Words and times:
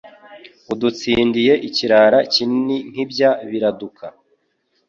Udutsindiye 0.73 1.53
ikirari 1.67 2.19
Kinini 2.33 2.77
nk’ 2.91 2.95
ibya 3.03 3.31
Biraduka, 3.49 4.05